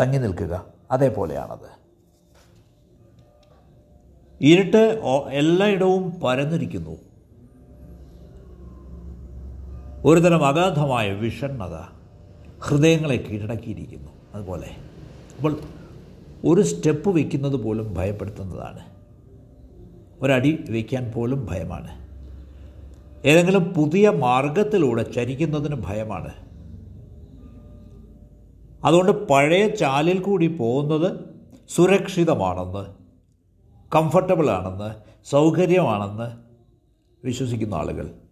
തങ്ങി 0.00 0.18
നിൽക്കുക 0.18 0.64
അതേപോലെയാണത്. 0.90 1.70
ഇരുട്ട് 4.40 5.02
എല്ലായിടവും 5.30 6.20
പരന്നിരിക്കുന്നു. 6.20 7.15
ഒരുതരം 10.06 10.44
അഗാധമായ 10.46 11.12
വിഷണ്ണത 11.12 11.76
ഹൃദയങ്ങളെ 12.60 13.16
കീഴടക്കിയിരിക്കുന്നു. 13.16 14.10
അതുപോലെ 14.34 14.68
അപ്പോൾ 15.36 15.58
ഒരു 16.44 16.60
സ്റ്റെപ്പ് 16.60 17.10
വയ്ക്കുന്നത് 17.10 17.56
പോലും 17.56 17.94
ഭയപ്പെടുത്തുന്നതാണ്. 17.94 18.82
ഒരടി 20.20 20.64
വയ്ക്കാൻ 20.70 21.12
പോലും 21.12 21.46
ഭയമാണ്. 21.50 21.90
ഏതെങ്കിലും 23.24 23.64
പുതിയ 23.64 24.10
മാർഗത്തിലൂടെ 24.10 25.02
ചരിക്കുന്നതിന് 25.02 25.74
ഭയമാണ്. 25.74 26.32
അതുകൊണ്ട് 28.84 29.26
പഴയ 29.26 29.68
ചാലിൽ 29.68 30.20
കൂടി 30.20 30.56
പോകുന്നത് 30.56 31.20
സുരക്ഷിതമാണെന്ന് 31.68 32.84
കംഫർട്ടബിളാണെന്ന് 33.94 34.90
സൗകര്യമാണെന്ന് 35.24 36.28
വിശ്വസിക്കുന്ന 37.24 37.74
ആളുകൾ 37.74 38.25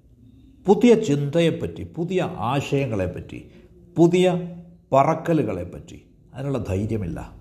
പുതിയ 0.66 0.94
ചിന്തയെപ്പറ്റി 0.94 1.92
പുതിയ 1.96 2.22
ആശയങ്ങളെപ്പറ്റി 2.22 3.50
പുതിയ 3.96 4.54
പറക്കലുകളെപ്പറ്റി 4.92 6.04
അതിനുള്ള 6.34 6.58
ധൈര്യമില്ല. 6.58 7.32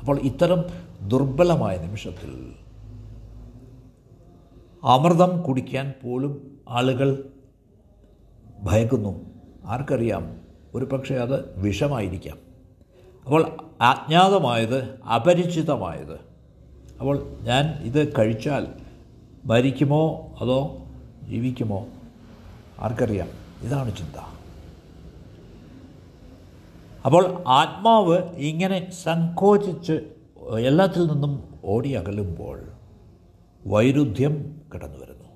അപ്പോൾ 0.00 0.18
ഇത്തരം 0.18 0.64
ദുർബലമായ 1.08 1.76
നിമിഷത്തിൽ 1.76 2.52
അമൃതം 4.84 5.42
കുടിക്കാൻ 5.42 5.94
പോലും 6.02 6.58
ആളുകൾ 6.68 7.24
ഭയക്കുന്നു. 8.62 9.20
ആർക്കറിയാം? 9.64 10.36
ഒരു 10.74 10.84
പക്ഷേ 10.84 11.14
അത് 11.14 11.60
വിഷമായിരിക്കാം. 11.60 12.38
അപ്പോൾ 13.24 13.56
അജ്ഞാതമായത് 13.80 15.00
അപരിചിതമായത്. 15.00 16.20
അപ്പോൾ 17.00 17.22
ഞാൻ 17.42 17.64
ഇത് 17.82 18.12
കഴിച്ചാൽ 18.18 18.66
മരിക്കുമോ 19.46 20.34
അതോ 20.40 20.78
ജീവിക്കുമോ? 21.28 21.86
ആർക്കറിയാം? 22.80 23.28
ഇതാണ് 23.62 23.96
ചിന്ത. 23.96 24.16
അപ്പോൾ 27.04 27.44
ആത്മാവ് 27.46 28.18
ഇങ്ങനെ 28.36 28.90
സങ്കോചിച്ച് 28.90 29.92
എല്ലാത്തിൽ 30.58 31.06
നിന്നും 31.06 31.60
ഓടി 31.64 31.92
അകലുമ്പോൾ 31.92 32.60
വൈരുദ്ധ്യം 33.66 34.60
കടന്നു 34.74 34.98
വരുന്നു. 34.98 35.28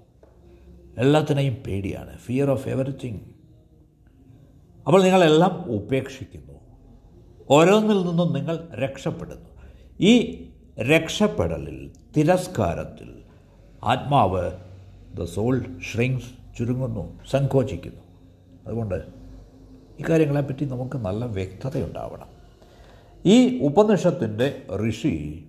എല്ലാത്തിനെയും 0.98 1.54
പേടിയാണ്. 1.54 2.18
ഫിയർ 2.18 2.50
ഓഫ് 2.50 2.68
എവറിത്തിങ് 2.68 3.20
അപ്പോൾ 4.86 5.02
നിങ്ങളെല്ലാം 5.02 5.64
ഉപേക്ഷിക്കുന്നു. 5.70 6.52
ഓരോന്നിൽ 7.50 8.06
നിന്നും 8.06 8.32
നിങ്ങൾ 8.32 8.68
രക്ഷപ്പെടുന്നു. 8.74 9.48
ഈ 10.00 10.44
രക്ഷപ്പെടലിൽ 10.80 11.90
തിരസ്കാരത്തിൽ 12.16 13.22
ആത്മാവ് 13.84 14.50
ദ 15.14 15.24
സോൾ 15.24 15.78
ഷ്രിങ്സ് 15.92 16.41
ചുരുങ്ങുന്നു 16.58 17.20
സങ്കോചിക്കുന്നു. 17.30 18.02
അതുകൊണ്ട് 18.66 18.94
ഇക്കാര്യങ്ങളെപ്പറ്റി 19.98 20.64
നമുക്ക് 20.64 20.96
നല്ല 20.96 21.24
വ്യക്തതയുണ്ടാവണം. 21.24 22.26
ഈ 23.26 23.66
ഉപനിഷത്തിന്റെ 23.66 24.62
ഋഷി 24.88 25.48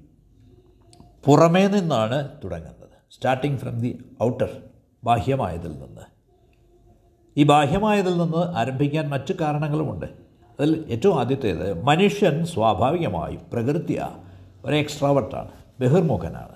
പുറമേ 1.25 1.67
നിന്നാണ് 1.67 2.29
തുടങ്ങുന്നത്. 2.43 2.89
സ്റ്റാർട്ടിങ് 3.12 3.57
ഫ്രം 3.57 3.79
ദി 3.79 4.05
ഔട്ടർ 4.24 4.50
ബാഹ്യമായതിൽ 5.03 5.72
നിന്ന്. 5.72 6.01
ഈ 7.38 7.43
ബാഹ്യമായതിൽ 7.43 8.17
നിന്ന് 8.17 8.57
ആരംഭിക്കാൻ 8.57 9.10
മറ്റു 9.10 9.33
കാരണങ്ങളുമുണ്ട്. 9.41 10.05
അതിൽ 10.60 10.86
ഏറ്റവും 10.89 11.19
ആദ്യത്തേത് 11.19 11.83
മനുഷ്യൻ 11.83 12.45
സ്വാഭാവികമായി 12.45 13.39
പ്രകൃതിയ 13.53 14.10
ഒരു 14.65 14.75
എക്സ്ട്രാവർട്ടാണ് 14.75 15.48
ബഹിർമുഖനാണ്. 15.79 16.52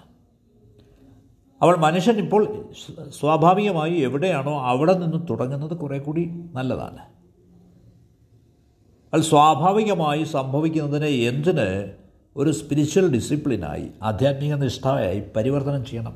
അവൾ 1.61 1.75
മനുഷ്യൻ 1.75 2.17
ഇപ്പോൾ 2.17 2.43
സ്വാഭാവികമായി 3.19 3.93
എവിടെയാണോ 3.93 4.59
അവിടെ 4.61 4.93
നിന്ന് 4.93 5.27
തുടങ്ങുന്നത് 5.29 5.77
കുറേ 5.77 5.99
കൂടി 5.99 6.23
നല്ലതാണ്. 6.53 7.01
അത് 9.13 9.21
സ്വാഭാവികമായി 9.21 10.23
സംഭവിക്കുന്നതിനെ 10.23 11.07
എന്തിന് 11.07 11.93
ഒരു 12.35 12.51
സ്പിരിച്വൽ 12.51 13.11
ഡിസിപ്ലിനായി 13.11 13.91
ആധ്യാത്മിക 14.03 14.53
നിഷ്ഠയായി 14.53 15.23
പരിവർത്തനം 15.35 15.85
ചെയ്യണം? 15.85 16.15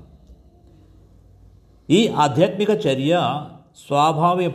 ഈ 1.89 2.07
ആധ്യാത്മിക 2.07 2.73
ചര്യ 2.73 3.13
സ്വാഭാവിക 3.87 4.49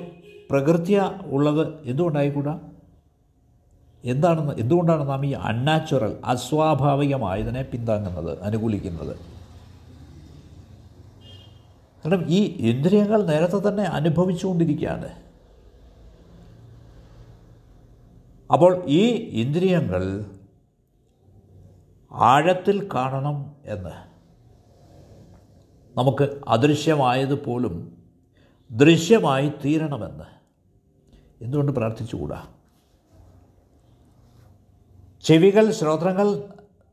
പ്രകൃത്യ 0.51 1.21
ഉള്ളത് 1.27 1.65
എന്തുകൊണ്ടായിക്കൂടാ? 1.85 2.61
എന്താണെന്ന് 4.05 4.55
എന്തുകൊണ്ടാണ് 4.59 5.09
നാം 5.09 5.27
ഈ 5.27 5.33
അൺനാച്ചുറൽ 5.33 6.13
അസ്വാഭാവികമായതിനെ 6.25 7.63
പിന്താങ്ങുന്നത് 7.63 8.39
അനുകൂലിക്കുന്നത്? 8.43 9.36
കാരണം 12.07 12.25
ഈ 12.29 12.45
ഇന്ദ്രിയങ്ങൾ 12.71 13.23
നേരത്തെ 13.23 13.69
തന്നെ 13.69 13.85
അനുഭവിച്ചുകൊണ്ടിരിക്കുകയാണ്. 13.85 15.09
അപ്പോൾ 18.53 18.85
ഈ 18.87 19.07
ഇന്ദ്രിയങ്ങൾ 19.13 20.25
ആഴത്തിൽ 22.13 22.89
കാണണം 22.95 23.57
എന്ന് 23.65 23.91
നമുക്ക് 25.99 26.43
അദൃശ്യമായതുപോലും 26.49 27.99
ദൃശ്യമായി 28.71 29.53
തീരണമെന്ന് 29.65 30.25
എന്തുകൊണ്ട് 31.45 31.73
പ്രാർത്ഥിച്ചുകൂടാ? 31.73 32.47
ചെവികൾ 35.23 35.71
ശ്രോത്രങ്ങൾ 35.71 36.43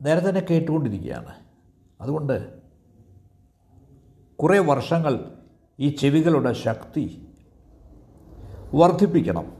നേരെ 0.02 0.28
തന്നെ 0.28 0.46
കേട്ടുകൊണ്ടിരിക്കുകയാണ്. 0.50 1.34
അതുകൊണ്ട് 2.00 2.63
കുറേ 4.38 4.58
വർഷങ്ങൾ 4.58 5.32
ഈ 5.80 5.88
ചെവികളുടെ 5.88 6.52
ശക്തി 6.52 7.28
വർദ്ധിപ്പിക്കണം. 8.74 9.52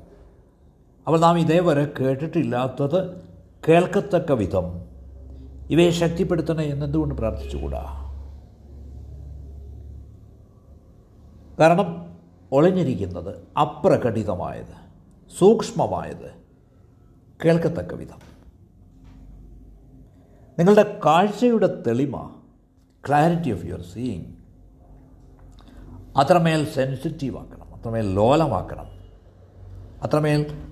അപ്പോൾ 1.07 1.21
നാം 1.21 1.38
ഇതേവരെ 1.38 1.93
കേട്ടിട്ടില്ലാത്തത് 2.00 3.23
കേൾക്കത്തക്ക 3.69 4.33
വിധം 4.33 4.64
ഇവയെ 5.71 5.90
ശക്തിപ്പെടുത്തണേ 5.90 6.64
എന്നെന്തുകൊണ്ട് 6.64 7.14
പ്രാർത്ഥിച്ചുകൂടാ? 7.14 8.00
കാരണം 11.61 12.19
ഒളിഞ്ഞിരിക്കുന്നത് 12.52 13.59
അപ്രകടിതമായത് 13.59 14.75
സൂക്ഷ്മമായത് 15.38 16.31
കേൾക്കത്തക്ക 17.45 17.95
വിധം. 17.95 18.35
നിങ്ങളുടെ 20.59 21.00
കാഴ്ചയുടെ 21.07 21.83
തെളിമ 21.87 22.31
ക്ലാരിറ്റി 23.09 23.50
ഓഫ് 23.50 23.66
യുവർ 23.66 23.83
സീയിങ് 23.83 24.43
അത്രമേൽ 26.16 26.73
സെൻസിറ്റീവ് 26.73 27.38
ആക്കണം 27.38 27.75
അത്രമേൽ 27.75 28.14
ലോലമാക്കണം 28.14 28.87
അത്രമേൽ 30.02 30.68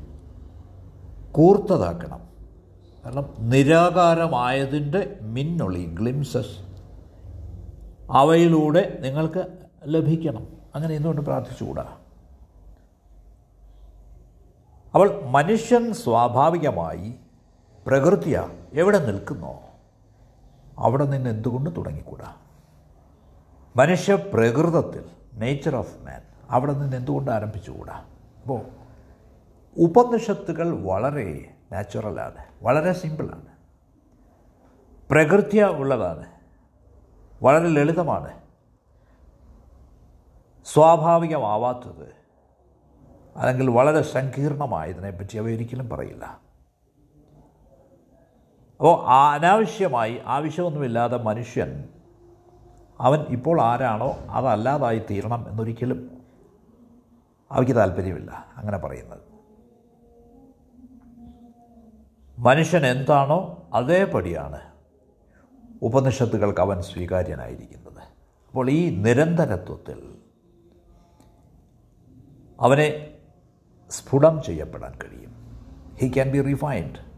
കൂർത്തതാക്കണം. 1.33 2.21
കാരണം 3.05 3.35
നിരാകാരമായതിന്റെ 3.39 5.19
മിന്നൊളി 5.23 5.85
ഗ്ലിംസസ് 5.85 6.59
അവയിലൂടെ 8.11 8.99
നിങ്ങൾക്ക് 9.01 9.47
ലഭിക്കണം. 9.85 10.47
അങ്ങനെ 10.75 10.95
എന്തുകൊണ്ട് 10.95 11.23
പ്രാർത്ഥിച്ചുകൂടാ? 11.23 11.97
അവൾ 14.95 15.21
മനുഷ്യൻ 15.23 15.93
സ്വാഭാവികമായി 15.93 17.15
പ്രകൃതിയ 17.87 18.49
എവിടെ 18.73 18.99
നിൽക്കുന്നോ 18.99 19.61
അവിടെ 20.79 21.05
നിന്ന് 21.05 21.31
എന്തുകൊണ്ട് 21.31 21.71
തുടങ്ങിക്കൂടാ? 21.77 22.35
മനുഷ്യ 23.77 24.15
പ്രകൃതത്തിൽ 24.15 25.22
നേച്ചർ 25.33 25.77
ഓഫ് 25.77 26.03
മാൻ 26.03 26.23
അവിടെ 26.51 26.73
നിന്ന് 26.73 26.97
എന്തുകൊണ്ട് 26.97 27.31
ആരംഭിച്ചുകൂടാ? 27.31 28.05
അപ്പോൾ 28.43 28.61
ഉപനിഷത്തുകൾ 29.77 30.85
വളരെ 30.85 31.55
നാച്ചുറലാണ് 31.73 32.45
വളരെ 32.63 32.93
സിമ്പിളാണ് 32.93 33.53
പ്രകൃത്യ 35.11 35.65
ഉള്ളതാണ്. 35.65 36.27
വളരെ 37.43 37.69
ലളിതമാണ്. 37.69 38.43
സ്വാഭാവികമാവാത്തത് 40.65 42.15
അല്ലെങ്കിൽ 43.37 43.71
വളരെ 43.71 44.03
സങ്കീർണമായതിനെപ്പറ്റി 44.03 45.39
അവ 45.39 45.45
ഒരിക്കലും 45.45 45.89
പറയില്ല. 45.89 46.25
അപ്പോൾ 48.77 49.07
അനാവശ്യമായി 49.07 50.21
ആവശ്യമൊന്നുമില്ലാതെ 50.27 51.17
മനുഷ്യൻ 51.17 51.89
അവൻ 53.03 53.21
ഇപ്പോൾ 53.21 53.63
ആരാണോ 53.63 54.17
അതല്ലാതായി 54.31 54.99
തീരണം 54.99 55.49
എന്നൊരിക്കലും 55.49 56.23
അവയ്ക്ക് 57.51 57.77
താല്പര്യമില്ല. 57.77 58.47
അങ്ങനെ 58.57 58.79
പറയുന്നത്. 58.79 59.21
മനുഷ്യൻ 62.39 62.87
എന്താണോ 62.87 63.71
അതേപടിയാണ് 63.75 64.61
ഉപനിഷത്തുകൾക്ക് 65.83 66.61
അവൻ 66.61 66.83
സ്വീകാര്യനായിരിക്കുന്നത്. 66.83 68.03
അപ്പോൾ 68.49 68.71
ഈ 68.71 68.97
നിരന്തരത്വത്തിൽ 68.97 70.15
അവനെ 72.61 73.15
സ്ഫുടം 73.91 74.43
ചെയ്യപ്പെടാൻ 74.43 74.93
കഴിയും. 75.05 75.33
ഹി 76.03 76.09
ക്യാൻ 76.09 76.31
ബി 76.31 76.41
റിഫൈൻഡ് 76.41 77.12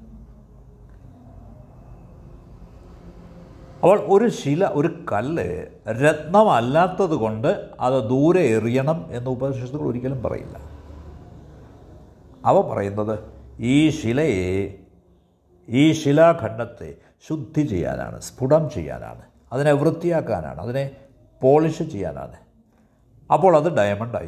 അപ്പോൾ 3.85 3.99
ഒരു 4.09 4.29
ശില 4.29 4.65
ഒരു 4.65 4.89
കല്ല് 5.13 5.67
രത്നമല്ലാത്തത് 5.87 7.15
കൊണ്ട് 7.15 7.49
അത് 7.81 7.97
ദൂരെ 8.11 8.43
എറിയണം 8.57 9.09
എന്ന് 9.11 9.31
ഉപനിഷത്തുകൾ 9.31 9.87
ഒരിക്കലും 9.89 10.23
പറയില്ല. 10.23 10.57
അവ 12.45 12.55
പറയുന്നത് 12.71 13.13
ഈ 13.61 13.91
ശിലയെ 13.91 14.47
ഈ 15.69 15.93
ശിലാഖണ്ഡത്തെ 15.93 16.97
ശുദ്ധി 17.29 17.63
ചെയ്യാനാണ് 17.63 18.21
സ്ഫുടം 18.21 18.71
ചെയ്യാനാണ് 18.71 19.23
അതിനെ 19.53 19.73
വൃത്തിയാക്കാനാണ് 19.73 20.61
അതിനെ 20.61 20.87
പോളിഷ് 21.43 21.83
ചെയ്യാനാണ്. 21.83 22.37
അപ്പോൾ 23.31 23.57
അത് 23.57 23.69
ഡയമണ്ട് 23.77 24.19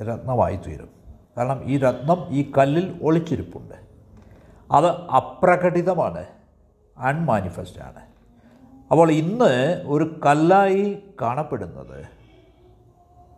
രത്നമായി 0.00 0.56
തീരും 0.68 0.92
കാരണം 1.38 1.58
ഈ 1.64 1.78
രത്നം 1.78 2.20
ഈ 2.30 2.52
കല്ലിൽ 2.58 2.98
ഒളിച്ചിരിപ്പുണ്ട്. 3.02 3.76
അത് 4.70 4.90
അപ്രകടിതമാണ് 5.20 6.24
അൺമാനിഫെസ്റ്റാണ് 6.96 8.11
അപ്പോൾ 8.92 9.10
ഇന്ന് 9.10 9.82
ഒരു 9.86 10.20
കല്ലായി 10.26 11.02
കാണപ്പെടുന്നത് 11.20 12.04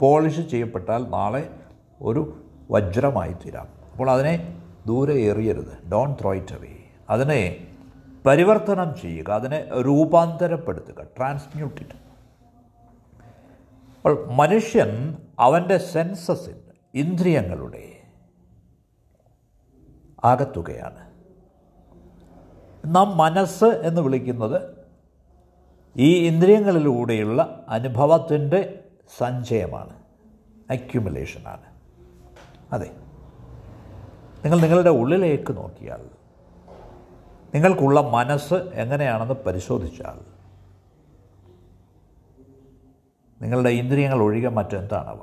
പോളിഷ് 0.01 0.41
ചെയ്യപ്പെട്ടാൽ 0.41 1.09
നാളെ 1.09 1.51
ഒരു 2.03 2.45
വജ്രമായി 2.71 3.33
തീരാം 3.33 3.69
അപ്പോൾ 3.93 4.11
അതിനെ 4.11 4.63
ദൂരെ 4.87 5.15
എറിയരുത്. 5.15 5.89
ഡോൺ 5.93 6.17
ത്രോ 6.21 6.35
അവേ 6.35 6.77
അതിനെ 7.11 7.67
പരിവർത്തനം 8.27 8.95
ചെയ്യുക. 9.01 9.31
അതിനെ 9.31 9.69
രൂപാന്തരപ്പെടുത്തുക. 9.81 11.03
ട്രാൻസ്മ്യൂട്ടിറ്റ് 11.17 11.93
അപ്പോൾ 13.97 14.29
മനുഷ്യൻ 14.31 15.17
അവന്റെ 15.39 15.79
സെൻസസിൽ 15.79 16.57
ഇന്ദ്രിയങ്ങളുടെ 16.95 17.97
ആകത്തുകയാണ്. 20.25 21.13
നാം 22.87 23.17
മനസ്സ് 23.17 23.65
എന്ന് 23.65 24.01
വിളിക്കുന്നത് 24.01 24.74
ഈ 25.97 26.27
ഇന്ദ്രിയങ്ങളിലൂടെയുള്ള 26.27 27.67
അനുഭവത്തിന്റെ 27.69 28.85
സഞ്ചയമാണ്. 29.17 29.97
അക്യുമുലേഷനാണ് 30.71 31.63
അതെ. 32.73 32.91
നിങ്ങൾ 34.45 34.61
നിങ്ങളുടെ 34.61 34.91
ഉള്ളിലേക്ക് 34.91 35.57
നോക്കിയാൽ 35.57 36.11
നിങ്ങൾക്കുള്ള 37.55 38.01
മനസ്സ് 38.01 38.55
എങ്ങനെയാണെന്ന് 38.55 39.35
പരിശോധിച്ചാൽ 39.35 40.35
നിങ്ങളുടെ 43.43 43.69
ഇന്ദ്രിയങ്ങൾ 43.69 44.23
ഒഴികെ 44.23 44.49
മറ്റെന്താണവ? 44.49 45.21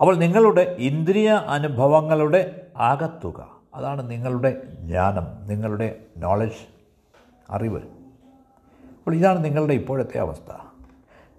അപ്പോൾ 0.00 0.16
നിങ്ങളുടെ 0.16 0.76
ഇന്ദ്രിയ 0.78 1.30
അനുഭവങ്ങളുടെ 1.30 2.66
ആകത്തുക. 2.76 3.60
അതാണ് 3.74 4.10
നിങ്ങളുടെ 4.10 4.62
ജ്ഞാനം 4.80 5.46
നിങ്ങളുടെ 5.46 6.06
നോളജ് 6.16 6.68
അറിവ്. 7.50 7.99
അപ്പോൾ 9.10 9.18
ഇതാണ് 9.18 9.44
നിങ്ങളുടെ 9.44 9.74
ഇപ്പോഴത്തെ 9.74 10.18
അവസ്ഥ. 10.18 10.52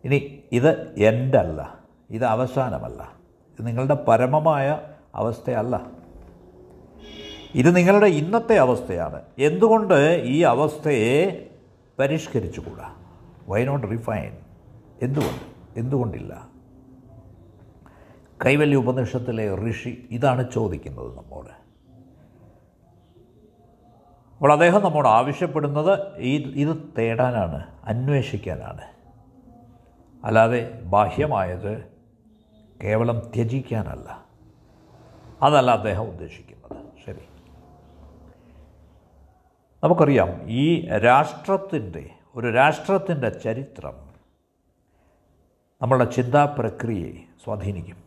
ഇനി 0.04 0.44
ഇത് 0.52 0.96
എന്റെ 0.98 1.38
അല്ല 1.38 1.80
ഇത് 2.10 2.26
അവസാനമല്ല. 2.26 3.14
ഇത് 3.60 3.68
നിങ്ങളുടെ 3.68 3.94
പരമമായ 3.94 4.80
അവസ്ഥയല്ല. 5.16 5.92
ഇത് 7.56 7.76
നിങ്ങളുടെ 7.76 8.06
ഇന്നത്തെ 8.06 8.56
അവസ്ഥയാണ്. 8.56 9.22
എന്തുകൊണ്ട് 9.40 10.22
ഈ 10.26 10.42
അവസ്ഥയെ 10.42 11.50
പരിഷ്കരിച്ചുകൂടാ? 12.00 12.96
വൈ 13.48 13.66
നോട്ട് 13.66 13.88
റിഫൈൻ 13.92 14.38
എന്തുകൊണ്ട്? 15.02 15.80
എന്തുകൊണ്ടില്ല? 15.80 16.48
കൈവല്യ 18.46 18.76
ഉപനിഷത്തിലെ 18.76 19.70
ഋഷി 19.70 20.08
ഇതാണ് 20.12 20.52
ചോദിക്കുന്നത് 20.52 21.18
നമ്മോട്. 21.18 21.71
അപ്പോൾ 24.42 24.54
അദ്ദേഹം 24.54 24.84
നമ്മോട് 24.84 25.08
ആവശ്യപ്പെടുന്നത് 25.08 26.18
ഈ 26.18 26.62
ഇത് 26.62 26.94
തേടാനാണ് 26.98 27.68
അന്വേഷിക്കാനാണ്. 27.84 28.82
അല്ലാതെ 30.26 30.82
ബാഹ്യമായത് 30.84 31.86
കേവലം 32.84 33.20
ത്യജിക്കാനല്ല. 33.20 34.26
അതല്ല 35.42 35.72
അദ്ദേഹം 35.72 36.04
ഉദ്ദേശിക്കുന്നത്. 36.04 36.86
ശരി. 37.06 37.20
നമുക്കറിയാം 39.84 40.50
ഈ 40.50 40.88
രാഷ്ട്രത്തിന്റെ 40.88 42.10
ഒരു 42.36 42.52
രാഷ്ട്രത്തിന്റെ 42.52 43.30
ചരിത്രം 43.30 43.94
നമ്മളുടെ 45.82 46.06
ചിന്താ 46.06 46.56
പ്രക്രിയയെ 46.60 47.14
സ്വാധീനിക്കും. 47.44 47.98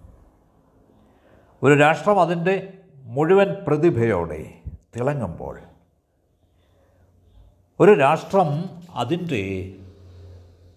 ഒരു 1.63 1.75
രാഷ്ട്രം 1.75 2.21
അതിന്റെ 2.21 2.73
മുഴുവൻ 2.95 3.57
പ്രതിഭയോടെ 3.69 4.55
തിളങ്ങുമ്പോൾ 4.97 5.61
ഒരു 7.81 7.93
രാഷ്ട്രം 7.93 8.71
അതിന്റെ 8.91 9.75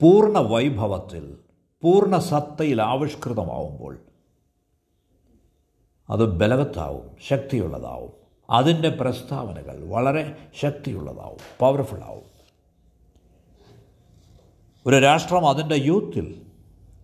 പൂർണ 0.01 0.37
വൈഭവത്തിൽ 0.37 1.37
പൂർണ 1.81 2.17
സത്തയിൽ 2.17 2.81
ആവിഷ്കൃതമാവുമ്പോൾ 2.81 3.97
അത് 6.09 6.37
ബലവത്താവും 6.37 7.17
ശക്തിയുള്ളതാവും. 7.29 8.13
അതിന്റെ 8.49 8.89
പ്രസ്താവനകൾ 8.89 9.83
വളരെ 9.87 10.35
ശക്തിയുള്ളതാവും 10.61 11.37
പവർഫുള്ളാവും 11.59 12.23
ഒരു 14.85 14.99
രാഷ്ട്രം 14.99 15.47
അതിന്റെ 15.47 15.75
യൂത്തിൽ 15.75 16.45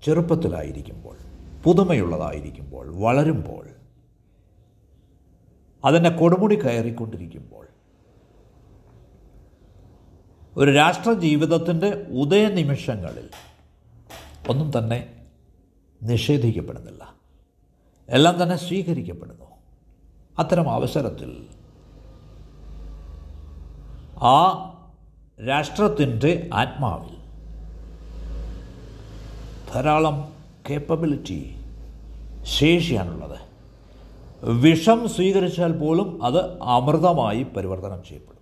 ചെറുപ്പത്തിലായിരിക്കുമ്പോൾ 0.03 1.17
പുതുമയുള്ളതായിരിക്കുമ്പോൾ 1.63 2.95
വളരുമ്പോൾ 2.95 3.65
അതിന്റെ 5.85 6.09
കൊടുമുടി 6.09 6.55
കയറിക്കൊണ്ടിരിക്കുമ്പോൾ 6.55 7.67
ഒരു 10.57 10.71
രാഷ്ട്ര 10.71 11.13
ജീവിതത്തിന്റെ 11.13 12.07
ഉദയനിമിഷങ്ങളിൽ 12.11 13.29
ഒന്നും 14.49 14.71
തന്നെ 14.77 15.13
നിഷേധിക്കപ്പെടുന്നില്ല. 16.03 17.13
എല്ലാം 18.09 18.43
തന്നെ 18.43 18.55
സ്വീകരിക്കപ്പെടുന്നു. 18.55 19.45
അത്തരം 20.39 20.71
അവസരത്തിൽ 20.71 21.47
ആ 24.17 24.69
രാഷ്ട്രത്തിന്റെ 25.47 26.49
ആത്മാവിൽ 26.53 27.23
ധാരാളം 29.73 30.33
കേപ്പബിലിറ്റി 30.69 31.55
ശേഷിയാണുള്ളത്. 32.43 33.39
വിഷം 34.45 35.09
സ്വീകരിച്ചാൽ 35.09 35.71
പോലും 35.71 36.23
അത് 36.25 36.61
അമൃതമായി 36.61 37.43
പരിവർത്തനം 37.43 38.03
ചെയ്യപ്പെടും. 38.07 38.32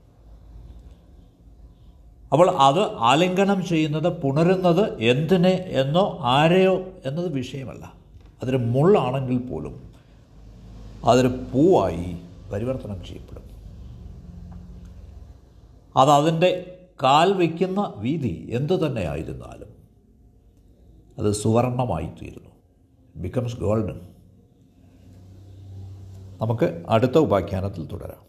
അപ്പോൾ 2.32 2.50
അത് 2.50 2.80
ആലിംഗനം 2.80 3.66
ചെയ്യുന്നത് 3.66 4.22
പുണരുന്നത് 4.22 5.00
എന്തിനെ 5.00 5.54
എന്നോ 5.82 6.18
ആരെയോ 6.22 6.76
എന്നത് 7.06 7.32
വിഷയമല്ല. 7.32 7.94
അതൊരു 8.44 8.58
മുള്ളാണെങ്കിൽ 8.58 9.38
പോലും 9.48 9.92
അതൊരു 11.06 11.28
പൂവായി 11.28 12.18
പരിവർത്തനം 12.52 13.04
ചെയ്യപ്പെടും 13.06 13.46
അത് 15.98 16.10
അതിന്റെ 16.10 16.78
കാൽ 17.04 17.34
വയ്ക്കുന്ന 17.34 17.94
വീതി 17.98 18.48
എന്തു 18.52 18.74
തന്നെ 18.74 19.02
ആയിരുന്നാലും 19.02 19.70
അത് 21.20 21.32
സുവർണമായി 21.32 22.10
തീരുന്നു. 22.22 22.50
ബിക്കംസ് 23.16 23.58
ഗോൾഡൻ 23.58 24.02
നമുക്ക് 26.42 26.86
അടുത്ത 26.90 27.18
ഉപാഖ്യാനത്തിൽ 27.18 27.86
തുടരാം. 27.86 28.20